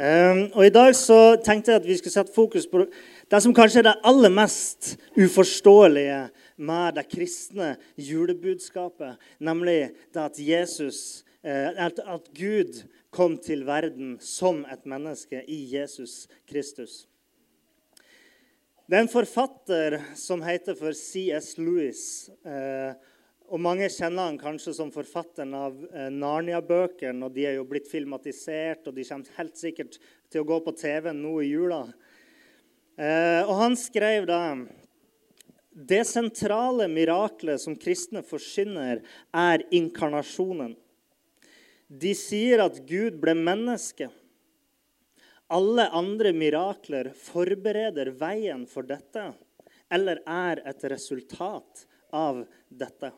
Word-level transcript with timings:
Um, 0.00 0.46
og 0.56 0.62
I 0.64 0.72
dag 0.72 0.94
så 0.96 1.36
tenkte 1.44 1.74
jeg 1.74 1.82
at 1.82 1.86
vi 1.86 1.94
skulle 1.98 2.14
sette 2.14 2.32
fokus 2.32 2.64
på 2.70 2.86
det 3.28 3.40
som 3.44 3.52
kanskje 3.52 3.82
er 3.82 3.86
det 3.90 3.98
aller 4.08 4.32
mest 4.32 4.94
uforståelige 5.12 6.22
med 6.56 6.96
det 6.96 7.04
kristne 7.10 7.74
julebudskapet, 8.00 9.18
nemlig 9.44 9.90
det 10.14 10.22
at 10.22 10.40
Jesus, 10.40 11.20
uh, 11.44 11.76
at, 11.84 12.00
Gud 12.32 12.80
kom 13.12 13.36
til 13.44 13.66
verden 13.68 14.16
som 14.24 14.62
et 14.72 14.88
menneske 14.88 15.42
i 15.44 15.60
Jesus 15.74 16.30
Kristus. 16.48 17.04
Det 18.88 18.96
er 18.96 19.04
en 19.04 19.12
forfatter 19.12 20.00
som 20.16 20.40
heter 20.48 20.80
for 20.80 20.96
C.S. 20.96 21.58
Lewis. 21.60 22.30
Og 23.50 23.58
Mange 23.58 23.88
kjenner 23.90 24.28
han 24.28 24.38
kanskje 24.38 24.72
som 24.76 24.92
forfatteren 24.94 25.54
av 25.58 25.78
eh, 25.90 26.06
Narnia-bøkene. 26.14 27.26
og 27.26 27.34
De 27.34 27.48
er 27.48 27.56
jo 27.56 27.66
blitt 27.66 27.88
filmatisert, 27.90 28.86
og 28.86 28.94
de 28.94 29.06
kommer 29.08 29.40
helt 29.40 29.56
sikkert 29.58 29.96
til 30.30 30.44
å 30.44 30.46
gå 30.46 30.58
på 30.62 30.74
TV 30.78 31.10
nå 31.16 31.32
i 31.42 31.48
jula. 31.50 31.80
Eh, 32.94 33.42
og 33.42 33.56
Han 33.58 33.74
skrev 33.78 34.28
da 34.30 34.40
det 35.70 36.04
sentrale 36.06 36.86
miraklet 36.90 37.62
som 37.62 37.74
kristne 37.78 38.22
forsyner, 38.26 39.02
er 39.34 39.64
inkarnasjonen. 39.74 40.76
De 41.90 42.12
sier 42.14 42.62
at 42.62 42.78
Gud 42.86 43.18
ble 43.22 43.34
menneske. 43.34 44.10
Alle 45.50 45.88
andre 45.90 46.30
mirakler 46.36 47.10
forbereder 47.18 48.12
veien 48.14 48.62
for 48.70 48.86
dette 48.86 49.32
eller 49.90 50.22
er 50.22 50.62
et 50.70 50.86
resultat 50.92 51.82
av 52.14 52.44
dette. 52.70 53.10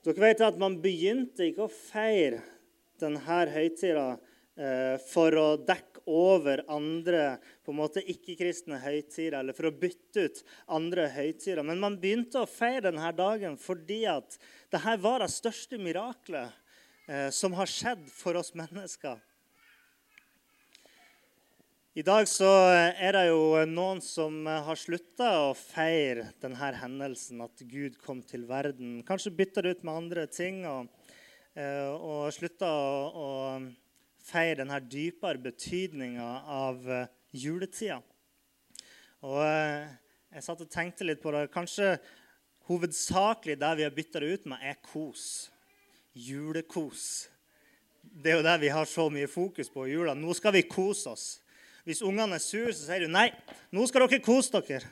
Dere 0.00 0.22
vet 0.22 0.40
at 0.44 0.58
Man 0.60 0.78
begynte 0.80 1.44
ikke 1.50 1.66
å 1.66 1.72
feire 1.72 2.40
denne 3.00 3.20
høytida 3.20 4.06
eh, 4.56 4.96
for 5.10 5.36
å 5.36 5.48
dekke 5.60 6.04
over 6.10 6.62
andre 6.72 7.36
på 7.64 7.72
en 7.72 7.78
måte 7.78 8.02
ikke-kristne 8.02 8.80
høytider, 8.80 9.38
eller 9.38 9.56
for 9.56 9.68
å 9.68 9.74
bytte 9.76 10.24
ut 10.24 10.40
andre 10.72 11.06
høytider. 11.12 11.62
Men 11.64 11.80
man 11.82 11.98
begynte 12.00 12.42
å 12.42 12.48
feire 12.48 12.88
denne 12.88 13.12
dagen 13.16 13.56
fordi 13.60 14.02
at 14.08 14.36
dette 14.72 14.96
var 15.04 15.20
det 15.20 15.30
største 15.32 15.80
miraklet 15.80 16.48
eh, 17.08 17.28
som 17.32 17.56
har 17.60 17.68
skjedd 17.68 18.08
for 18.12 18.40
oss 18.40 18.54
mennesker. 18.56 19.20
I 21.90 22.04
dag 22.06 22.22
så 22.30 22.46
er 23.02 23.16
det 23.16 23.24
jo 23.26 23.64
noen 23.66 23.98
som 23.98 24.44
har 24.46 24.78
slutta 24.78 25.26
å 25.48 25.54
feire 25.58 26.28
denne 26.38 26.68
hendelsen, 26.78 27.40
at 27.42 27.64
Gud 27.66 27.96
kom 27.98 28.20
til 28.22 28.44
verden. 28.46 29.00
Kanskje 29.08 29.32
bytta 29.34 29.64
det 29.66 29.72
ut 29.74 29.82
med 29.82 29.98
andre 29.98 30.26
ting 30.30 30.60
og, 30.70 30.86
eh, 31.58 31.90
og 31.90 32.28
slutta 32.36 32.70
å, 32.70 32.94
å 33.10 34.22
feire 34.22 34.60
denne 34.60 34.78
dypere 34.86 35.42
betydninga 35.48 36.28
av 36.60 36.86
eh, 36.86 37.10
juletida. 37.34 37.98
Og 39.26 39.42
eh, 39.48 39.90
jeg 40.36 40.46
satt 40.46 40.62
og 40.62 40.70
tenkte 40.70 41.10
litt 41.10 41.18
på 41.26 41.34
det. 41.34 41.48
Kanskje 41.50 41.96
hovedsakelig 42.70 43.58
det 43.58 43.74
vi 43.82 43.88
har 43.88 43.98
bytta 43.98 44.22
det 44.22 44.32
ut 44.38 44.50
med, 44.54 44.62
er 44.62 44.78
kos. 44.78 45.50
Julekos. 46.14 47.26
Det 47.98 48.30
er 48.30 48.44
jo 48.44 48.48
det 48.52 48.58
vi 48.62 48.74
har 48.78 48.86
så 48.86 49.10
mye 49.10 49.26
fokus 49.26 49.74
på 49.74 49.90
i 49.90 49.96
jula. 49.98 50.14
Nå 50.14 50.38
skal 50.38 50.54
vi 50.54 50.68
kose 50.70 51.18
oss. 51.18 51.30
Hvis 51.88 52.02
ungene 52.04 52.36
er 52.36 52.42
sur, 52.44 52.68
så 52.74 52.84
sier 52.84 53.06
du 53.06 53.12
nei, 53.12 53.30
nå 53.72 53.86
skal 53.88 54.04
dere 54.04 54.20
kose 54.24 54.60
dere. 54.68 54.90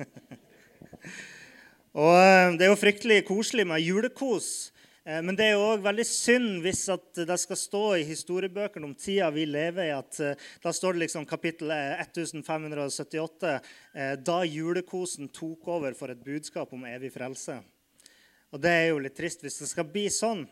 og 2.00 2.18
eh, 2.18 2.58
Det 2.58 2.66
er 2.66 2.70
jo 2.70 2.80
fryktelig 2.80 3.22
koselig 3.28 3.64
med 3.68 3.80
julekos. 3.80 4.50
Eh, 5.08 5.22
men 5.24 5.38
det 5.38 5.48
er 5.48 5.56
jo 5.56 5.70
òg 5.70 5.86
veldig 5.86 6.04
synd 6.04 6.60
hvis 6.66 6.82
det 7.16 7.38
skal 7.40 7.60
stå 7.62 7.82
i 7.96 8.04
historiebøkene 8.10 8.90
om 8.90 8.92
tida 8.92 9.30
vi 9.32 9.46
lever 9.48 9.88
i, 9.88 9.96
at 9.96 10.20
eh, 10.20 10.46
da 10.60 10.74
står 10.76 10.98
det 10.98 11.06
liksom 11.06 11.24
kapittel 11.30 11.72
1578 11.72 13.56
da 14.20 14.38
julekosen 14.44 15.32
tok 15.32 15.72
over 15.72 15.96
for 15.96 16.12
et 16.12 16.24
budskap 16.24 16.76
om 16.76 16.84
evig 16.90 17.14
frelse. 17.16 17.62
Og 18.52 18.60
Det 18.60 18.76
er 18.76 18.88
jo 18.90 19.00
litt 19.00 19.16
trist 19.16 19.46
hvis 19.46 19.62
det 19.62 19.72
skal 19.72 19.88
bli 19.88 20.10
sånn. 20.12 20.44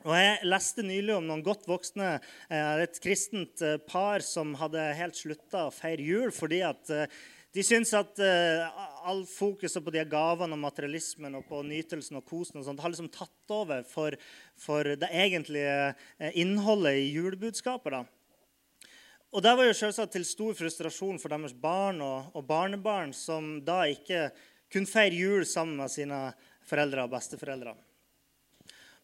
Og 0.00 0.14
Jeg 0.16 0.46
leste 0.48 0.84
nylig 0.86 1.12
om 1.12 1.26
noen 1.28 1.42
godt 1.44 1.66
voksne, 1.68 2.14
eh, 2.48 2.82
et 2.86 3.00
kristent 3.04 3.60
eh, 3.60 3.76
par 3.84 4.24
som 4.24 4.54
hadde 4.56 4.80
helt 4.96 5.18
slutta 5.18 5.66
å 5.66 5.74
feire 5.74 6.06
jul 6.06 6.32
fordi 6.32 6.62
at 6.64 6.92
eh, 6.94 7.18
de 7.52 7.64
syns 7.66 7.90
at 7.98 8.20
all 8.22 9.24
fokuset 9.26 9.82
på 9.82 9.90
de 9.90 10.04
gavene 10.06 10.54
og 10.54 10.62
materialismen 10.62 11.34
og 11.34 11.48
på 11.48 11.64
nytelsen 11.66 12.20
og 12.20 12.22
kosen 12.22 12.60
og 12.60 12.64
sånt, 12.68 12.78
har 12.78 12.92
liksom 12.92 13.08
tatt 13.10 13.50
over 13.50 13.82
for, 13.82 14.14
for 14.54 14.86
det 14.86 15.08
egentlige 15.10 15.96
innholdet 16.38 17.00
i 17.00 17.08
julebudskapet. 17.10 17.90
da. 17.90 18.94
Og 19.34 19.42
Det 19.42 19.56
var 19.58 19.66
jo 19.66 19.74
selvsagt 19.80 20.14
til 20.14 20.28
stor 20.30 20.54
frustrasjon 20.62 21.18
for 21.18 21.34
deres 21.34 21.58
barn 21.58 21.98
og, 22.06 22.30
og 22.38 22.46
barnebarn, 22.46 23.10
som 23.10 23.56
da 23.66 23.82
ikke 23.90 24.28
kunne 24.70 24.86
feire 24.86 25.18
jul 25.18 25.42
sammen 25.42 25.82
med 25.82 25.90
sine 25.90 26.28
foreldre 26.70 27.02
og 27.02 27.16
besteforeldre. 27.18 27.74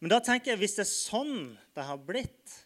Men 0.00 0.12
da 0.12 0.20
tenker 0.20 0.52
jeg, 0.52 0.60
hvis 0.60 0.76
det 0.76 0.84
er 0.84 0.92
sånn 0.92 1.36
det 1.76 1.86
har 1.88 2.00
blitt, 2.04 2.58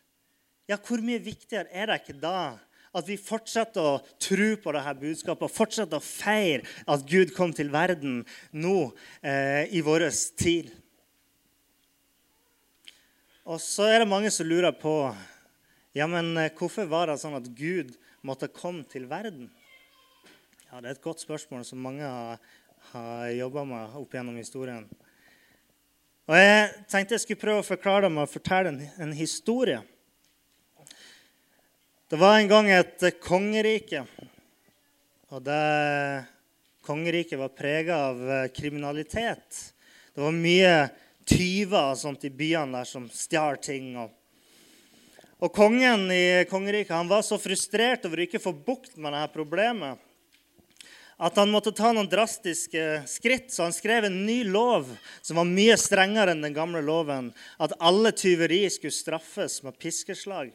ja, 0.71 0.79
hvor 0.79 1.03
mye 1.03 1.23
viktigere 1.23 1.71
er 1.71 1.91
det 1.91 2.01
ikke 2.03 2.19
da 2.23 2.59
at 2.91 3.07
vi 3.07 3.15
fortsetter 3.19 3.87
å 3.87 3.99
tro 4.23 4.49
på 4.59 4.73
dette 4.75 4.95
budskapet 4.99 5.47
og 5.47 5.55
fortsetter 5.55 5.99
å 5.99 6.05
feire 6.05 6.67
at 6.91 7.05
Gud 7.07 7.31
kom 7.37 7.55
til 7.55 7.71
verden 7.71 8.25
nå 8.51 8.91
eh, 9.23 9.71
i 9.71 9.83
vår 9.87 10.09
tid? 10.39 10.73
Og 13.47 13.63
så 13.63 13.87
er 13.91 14.03
det 14.03 14.11
mange 14.11 14.31
som 14.35 14.47
lurer 14.47 14.75
på 14.75 14.95
ja, 15.95 16.07
men 16.07 16.37
eh, 16.39 16.53
hvorfor 16.55 16.87
var 16.91 17.11
det 17.11 17.19
sånn 17.23 17.39
at 17.39 17.51
Gud 17.55 17.95
måtte 18.27 18.51
komme 18.53 18.85
til 18.91 19.09
verden. 19.11 19.49
Ja, 20.69 20.81
Det 20.81 20.87
er 20.87 20.95
et 20.95 21.03
godt 21.03 21.23
spørsmål 21.23 21.65
som 21.67 21.83
mange 21.83 22.07
har, 22.07 22.39
har 22.93 23.31
jobba 23.35 23.65
med 23.65 23.97
opp 23.99 24.15
gjennom 24.15 24.37
historien. 24.39 24.87
Og 26.31 26.37
Jeg 26.39 26.67
tenkte 26.87 27.17
jeg 27.17 27.23
skulle 27.25 27.43
prøve 27.43 27.63
å 27.65 27.67
forklare 27.67 28.07
dem 28.07 28.21
og 28.23 28.29
fortelle 28.31 28.71
en, 28.71 28.83
en 29.03 29.15
historie. 29.19 29.81
Det 32.07 32.19
var 32.21 32.37
en 32.39 32.51
gang 32.53 32.69
et 32.71 33.03
kongerike. 33.19 34.05
Og 35.35 35.43
det 35.43 35.65
kongeriket 36.87 37.41
var 37.41 37.51
prega 37.51 37.97
av 38.13 38.23
eh, 38.23 38.45
kriminalitet. 38.55 39.59
Det 40.15 40.23
var 40.23 40.37
mye 40.37 40.77
tyver 41.27 41.97
og 41.97 41.99
sånt 41.99 42.29
i 42.29 42.31
byene 42.31 42.79
der 42.79 42.87
som 42.87 43.11
stjal 43.11 43.59
ting. 43.59 43.97
Og, 43.99 44.15
og 45.43 45.51
kongen 45.51 46.07
i 46.15 46.47
kongeriket 46.51 46.95
han 46.95 47.11
var 47.11 47.27
så 47.27 47.41
frustrert 47.43 48.07
over 48.07 48.23
å 48.23 48.29
ikke 48.29 48.43
få 48.47 48.55
bukt 48.55 48.95
med 48.95 49.19
dette 49.19 49.35
problemet 49.35 49.99
at 51.21 51.37
han 51.37 51.51
måtte 51.53 51.73
ta 51.77 51.91
noen 51.93 52.09
drastiske 52.09 53.03
skritt. 53.07 53.51
Så 53.53 53.67
han 53.67 53.75
skrev 53.77 54.07
en 54.09 54.23
ny 54.27 54.39
lov 54.49 54.89
som 55.21 55.37
var 55.37 55.49
mye 55.49 55.77
strengere 55.77 56.33
enn 56.33 56.41
den 56.41 56.57
gamle 56.57 56.81
loven. 56.81 57.29
At 57.61 57.75
alle 57.77 58.15
tyveri 58.17 58.63
skulle 58.73 58.95
straffes 58.97 59.59
med 59.63 59.77
piskeslag. 59.79 60.55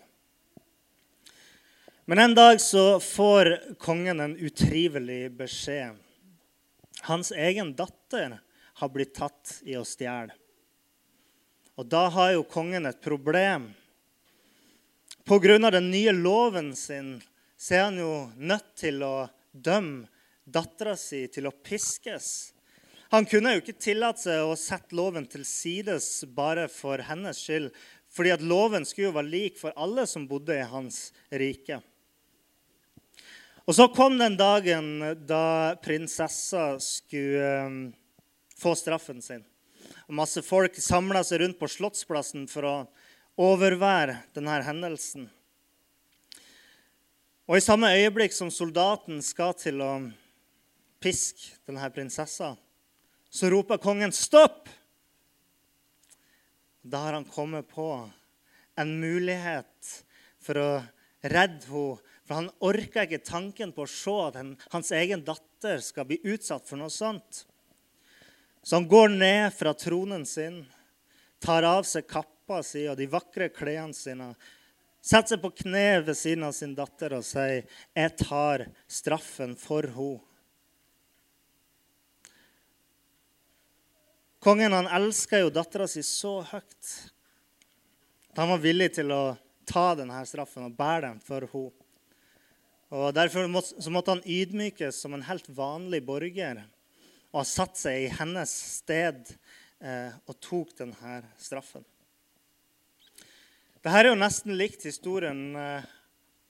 Men 2.09 2.21
en 2.23 2.33
dag 2.37 2.61
så 2.61 2.97
får 2.99 3.51
kongen 3.77 4.19
en 4.19 4.33
utrivelig 4.37 5.35
beskjed. 5.37 6.01
Hans 7.05 7.29
egen 7.31 7.75
datter 7.77 8.39
har 8.81 8.89
blitt 8.89 9.13
tatt 9.21 9.59
i 9.69 9.77
å 9.77 9.85
stjele. 9.85 10.33
Og 11.77 11.85
da 11.93 12.07
har 12.09 12.31
jo 12.33 12.47
kongen 12.49 12.89
et 12.89 13.01
problem. 13.05 13.69
Pga. 15.29 15.69
den 15.69 15.91
nye 15.91 16.11
loven 16.11 16.73
sin 16.75 17.21
så 17.57 17.73
er 17.75 17.87
han 17.91 18.01
jo 18.01 18.11
nødt 18.33 18.75
til 18.81 19.03
å 19.05 19.29
dømme 19.53 20.09
dattera 20.45 20.95
si 20.97 21.25
til 21.33 21.49
å 21.49 21.55
piskes. 21.65 22.53
Han 23.13 23.27
kunne 23.29 23.55
jo 23.55 23.61
ikke 23.61 23.77
tillate 23.77 24.25
seg 24.25 24.45
å 24.45 24.57
sette 24.59 24.95
loven 24.97 25.27
til 25.29 25.45
sides 25.47 26.23
bare 26.37 26.67
for 26.71 27.01
hennes 27.05 27.39
skyld, 27.41 27.69
fordi 28.15 28.31
at 28.33 28.45
loven 28.45 28.85
skulle 28.87 29.09
jo 29.09 29.17
være 29.17 29.33
lik 29.33 29.59
for 29.59 29.75
alle 29.75 30.05
som 30.09 30.27
bodde 30.29 30.55
i 30.55 30.69
hans 30.69 31.09
rike. 31.29 31.81
Og 33.65 33.73
Så 33.75 33.87
kom 33.95 34.17
den 34.17 34.37
dagen 34.37 34.99
da 35.25 35.75
prinsessa 35.81 36.75
skulle 36.79 37.53
um, 37.65 37.79
få 38.57 38.75
straffen 38.77 39.23
sin. 39.25 39.41
Og 40.05 40.13
Masse 40.21 40.43
folk 40.45 40.77
samla 40.77 41.23
seg 41.25 41.41
rundt 41.41 41.57
på 41.57 41.69
Slottsplassen 41.69 42.45
for 42.49 42.67
å 42.69 42.75
overvære 43.41 44.19
denne 44.37 44.59
hendelsen. 44.67 45.25
Og 47.49 47.57
I 47.57 47.65
samme 47.65 47.89
øyeblikk 47.93 48.33
som 48.33 48.53
soldaten 48.53 49.19
skal 49.25 49.57
til 49.57 49.81
å 49.81 49.91
pisk 51.05 51.43
denne 51.67 51.85
prinsessa, 51.93 52.55
så 53.29 53.49
roper 53.53 53.77
kongen 53.77 54.11
'stopp'. 54.11 54.69
Da 56.81 56.97
har 56.97 57.13
han 57.13 57.25
kommet 57.25 57.67
på 57.69 58.09
en 58.77 58.99
mulighet 58.99 59.93
for 60.41 60.57
å 60.57 60.71
redde 61.21 61.69
henne. 61.69 62.01
For 62.25 62.39
han 62.39 62.47
orker 62.65 63.05
ikke 63.05 63.21
tanken 63.21 63.69
på 63.69 63.83
å 63.85 63.89
se 63.89 64.13
at 64.25 64.37
hans 64.73 64.87
egen 64.97 65.21
datter 65.21 65.77
skal 65.85 66.07
bli 66.09 66.17
utsatt 66.25 66.65
for 66.65 66.81
noe 66.81 66.89
sånt. 66.89 67.43
Så 68.65 68.79
han 68.79 68.87
går 68.89 69.13
ned 69.13 69.53
fra 69.53 69.75
tronen 69.77 70.25
sin, 70.25 70.63
tar 71.37 71.67
av 71.69 71.83
seg 71.85 72.07
kappa 72.09 72.63
si 72.65 72.87
og 72.89 72.97
de 72.97 73.05
vakre 73.05 73.51
klærne 73.53 73.93
sine, 73.93 74.33
Setter 75.05 75.35
seg 75.35 75.41
på 75.43 75.51
kne 75.53 75.99
ved 76.01 76.17
siden 76.17 76.47
av 76.47 76.53
sin 76.57 76.71
datter 76.73 77.13
og 77.13 77.21
sier, 77.21 77.67
'Jeg 77.93 78.17
tar 78.17 78.65
straffen 78.89 79.53
for 79.53 79.83
henne'. 79.85 80.34
Kongen 84.45 84.73
han 84.73 84.87
elska 84.87 85.39
jo 85.39 85.47
dattera 85.49 85.87
si 85.89 86.03
så 86.05 86.35
høyt 86.45 86.89
at 88.29 88.37
han 88.37 88.51
var 88.51 88.59
villig 88.61 88.91
til 88.93 89.09
å 89.09 89.23
ta 89.65 89.85
denne 89.97 90.19
straffen 90.29 90.67
og 90.67 90.75
bære 90.77 91.07
den 91.07 91.21
for 91.25 91.47
henne. 91.49 91.87
Og 92.93 93.07
Derfor 93.17 93.49
måtte, 93.49 93.73
så 93.81 93.89
måtte 93.89 94.13
han 94.13 94.21
ydmykes 94.21 94.99
som 95.01 95.17
en 95.17 95.25
helt 95.25 95.49
vanlig 95.49 96.03
borger 96.05 96.61
og 96.61 97.39
ha 97.39 97.45
satt 97.49 97.81
seg 97.81 98.03
i 98.03 98.13
hennes 98.19 98.53
sted 98.75 99.33
eh, 99.81 100.13
og 100.29 100.37
tok 100.37 100.77
denne 100.77 101.17
straffen. 101.41 101.81
Dette 103.81 103.97
er 103.97 104.11
jo 104.11 104.19
nesten 104.21 104.53
likt 104.61 104.85
historien 104.85 105.57
eh, 105.57 105.89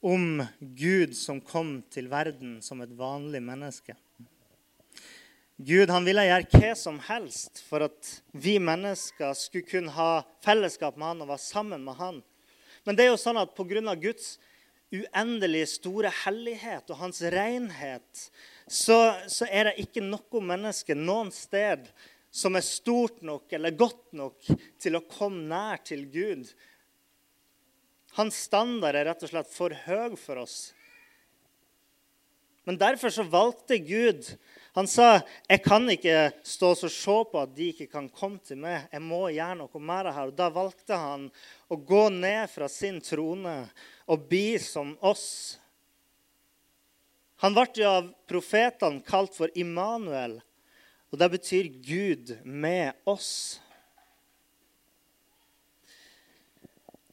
om 0.03 0.43
Gud 0.59 1.15
som 1.15 1.39
kom 1.39 1.77
til 1.95 2.11
verden 2.11 2.59
som 2.59 2.83
et 2.83 2.91
vanlig 2.99 3.39
menneske. 3.39 3.95
Gud 5.55 5.89
han 5.89 6.03
ville 6.03 6.25
gjøre 6.27 6.59
hva 6.59 6.71
som 6.75 6.97
helst 7.07 7.61
for 7.63 7.85
at 7.87 8.09
vi 8.35 8.57
mennesker 8.59 9.31
skulle 9.39 9.67
kunne 9.69 9.93
ha 9.95 10.25
fellesskap 10.43 10.97
med 10.99 11.13
han 11.13 11.23
og 11.23 11.31
være 11.31 11.45
sammen 11.45 11.85
med 11.85 11.95
han. 11.99 12.19
Men 12.83 12.97
det 12.97 13.05
er 13.05 13.13
jo 13.13 13.21
sånn 13.21 13.39
at 13.39 13.55
pga. 13.55 13.95
Guds 13.95 14.35
uendelig 14.93 15.63
store 15.79 16.11
hellighet 16.23 16.91
og 16.91 16.99
hans 16.99 17.21
renhet, 17.33 18.27
så, 18.67 19.15
så 19.31 19.47
er 19.49 19.69
det 19.69 19.87
ikke 19.87 20.03
noe 20.03 20.43
menneske 20.43 20.95
noen 20.95 21.31
sted 21.33 21.87
som 22.35 22.55
er 22.57 22.65
stort 22.67 23.21
nok 23.23 23.51
eller 23.55 23.75
godt 23.79 24.11
nok 24.15 24.51
til 24.81 24.97
å 24.99 25.05
komme 25.07 25.47
nær 25.47 25.79
til 25.87 26.03
Gud. 26.11 26.49
Hans 28.19 28.43
standard 28.47 28.95
er 28.95 29.07
rett 29.09 29.23
og 29.23 29.31
slett 29.31 29.51
for 29.51 29.75
høy 29.85 30.17
for 30.19 30.43
oss. 30.43 30.59
Men 32.65 32.79
derfor 32.81 33.13
så 33.13 33.25
valgte 33.29 33.77
Gud 33.79 34.27
Han 34.75 34.87
sa 34.91 35.21
jeg 35.47 35.61
kan 35.63 35.87
ikke 35.87 36.33
stå 36.43 36.73
og 36.73 36.91
se 36.91 37.17
på 37.31 37.39
at 37.39 37.51
de 37.55 37.69
ikke 37.71 37.87
kan 37.87 38.09
komme 38.11 38.41
til 38.43 38.59
meg. 38.59 38.89
Jeg 38.91 39.03
må 39.03 39.21
gjøre 39.31 39.55
noe 39.61 39.71
det 40.03 40.15
her. 40.17 40.27
Og 40.27 40.35
Da 40.35 40.49
valgte 40.51 40.97
han 40.99 41.29
å 41.71 41.77
gå 41.79 42.09
ned 42.11 42.49
fra 42.51 42.67
sin 42.67 42.99
trone 42.99 43.69
og 44.05 44.27
bli 44.27 44.59
som 44.59 44.97
oss. 44.99 45.55
Han 47.39 47.55
ble 47.55 47.67
jo 47.79 47.87
av 47.87 48.11
profetene 48.27 49.03
kalt 49.07 49.35
for 49.35 49.51
Immanuel, 49.55 50.41
og 51.11 51.19
det 51.19 51.31
betyr 51.37 51.71
Gud 51.83 52.35
med 52.43 52.95
oss. 53.07 53.61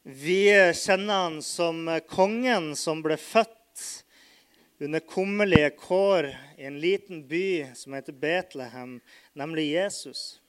Vi 0.03 0.51
kjenner 0.75 1.29
han 1.29 1.43
som 1.47 1.87
kongen 2.11 2.73
som 2.79 3.03
ble 3.07 3.15
født 3.23 3.62
under 4.83 5.01
kummerlige 5.01 5.71
kår 5.71 6.31
i 6.57 6.65
en 6.65 6.81
liten 6.81 7.27
by 7.29 7.71
som 7.75 7.95
heter 7.95 8.13
Betlehem, 8.13 9.01
nemlig 9.33 9.69
Jesus. 9.73 10.41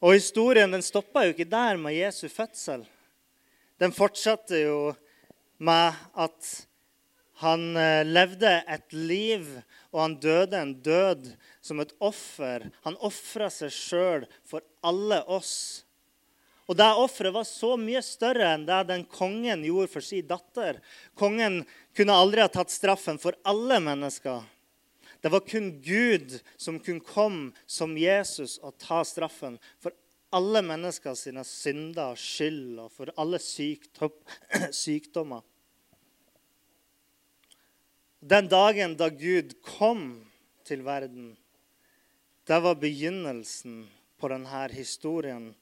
Og 0.00 0.14
Historien 0.14 0.72
den 0.72 0.84
stoppa 0.84 1.26
jo 1.26 1.34
ikke 1.34 1.48
der 1.48 1.76
med 1.80 1.96
Jesu 1.96 2.28
fødsel. 2.32 2.86
Den 3.78 3.92
fortsatte 3.92 4.62
jo 4.62 4.94
med 5.58 5.98
at 6.16 6.48
han 7.42 7.76
eh, 7.76 8.06
levde 8.06 8.50
et 8.66 8.92
liv, 8.92 9.44
og 9.92 10.00
han 10.02 10.16
døde 10.22 10.58
en 10.58 10.74
død 10.82 11.28
som 11.60 11.82
et 11.82 11.92
offer. 12.00 12.66
Han 12.86 12.98
ofra 13.04 13.50
seg 13.52 13.74
sjøl 13.74 14.26
for 14.46 14.64
alle 14.86 15.20
oss 15.30 15.84
og 16.68 16.76
det 16.76 16.88
offeret 17.00 17.32
var 17.32 17.46
så 17.48 17.72
mye 17.80 18.02
større 18.04 18.50
enn 18.52 18.66
det 18.68 18.82
den 18.90 19.06
kongen 19.08 19.64
gjorde 19.64 19.88
for 19.88 20.04
sin 20.04 20.26
datter. 20.28 20.82
Kongen 21.16 21.62
kunne 21.96 22.16
aldri 22.16 22.44
ha 22.44 22.50
tatt 22.52 22.72
straffen 22.72 23.16
for 23.20 23.36
alle 23.48 23.78
mennesker. 23.80 24.44
Det 25.24 25.32
var 25.32 25.46
kun 25.48 25.70
Gud 25.82 26.36
som 26.60 26.76
kunne 26.78 27.00
komme 27.00 27.56
som 27.66 27.96
Jesus 27.98 28.58
og 28.60 28.76
ta 28.78 29.00
straffen 29.08 29.56
for 29.80 29.96
alle 30.36 30.60
mennesker 30.62 31.16
sine 31.16 31.40
synder 31.48 32.12
og 32.12 32.20
skyld 32.20 32.82
og 32.84 32.92
for 32.92 33.10
alle 33.16 33.40
sykdommer. 34.82 35.40
Den 38.20 38.50
dagen 38.50 38.98
da 38.98 39.08
Gud 39.08 39.56
kom 39.64 40.26
til 40.68 40.84
verden, 40.84 41.32
det 42.44 42.60
var 42.60 42.76
begynnelsen 42.76 43.86
på 44.20 44.28
denne 44.28 44.66
historien 44.74 45.54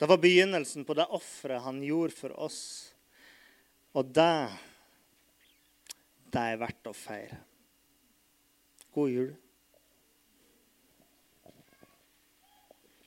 det 0.00 0.08
var 0.08 0.16
begynnelsen 0.16 0.86
på 0.88 0.96
det 0.96 1.04
offeret 1.12 1.60
han 1.60 1.82
gjorde 1.84 2.16
for 2.16 2.32
oss. 2.40 2.60
Og 3.92 4.08
det, 4.16 4.48
det 6.32 6.44
er 6.54 6.60
verdt 6.62 6.88
å 6.88 6.94
feire. 6.96 7.36
God 8.96 9.12
jul. 9.12 9.34